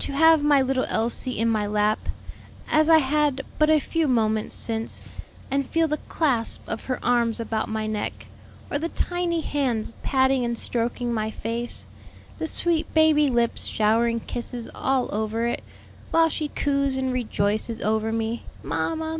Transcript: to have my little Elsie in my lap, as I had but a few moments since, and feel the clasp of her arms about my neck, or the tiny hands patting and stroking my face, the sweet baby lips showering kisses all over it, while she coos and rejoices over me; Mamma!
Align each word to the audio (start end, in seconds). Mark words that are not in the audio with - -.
to 0.00 0.10
have 0.10 0.42
my 0.42 0.60
little 0.60 0.86
Elsie 0.88 1.38
in 1.38 1.48
my 1.48 1.64
lap, 1.64 2.08
as 2.68 2.90
I 2.90 2.98
had 2.98 3.44
but 3.60 3.70
a 3.70 3.78
few 3.78 4.08
moments 4.08 4.52
since, 4.52 5.02
and 5.52 5.64
feel 5.64 5.86
the 5.86 6.00
clasp 6.08 6.60
of 6.66 6.86
her 6.86 6.98
arms 7.00 7.38
about 7.38 7.68
my 7.68 7.86
neck, 7.86 8.26
or 8.72 8.80
the 8.80 8.88
tiny 8.88 9.40
hands 9.40 9.94
patting 10.02 10.44
and 10.44 10.58
stroking 10.58 11.14
my 11.14 11.30
face, 11.30 11.86
the 12.38 12.48
sweet 12.48 12.92
baby 12.92 13.30
lips 13.30 13.66
showering 13.66 14.18
kisses 14.18 14.68
all 14.74 15.14
over 15.14 15.46
it, 15.46 15.62
while 16.10 16.28
she 16.28 16.48
coos 16.48 16.96
and 16.96 17.12
rejoices 17.12 17.80
over 17.80 18.10
me; 18.10 18.42
Mamma! 18.64 19.16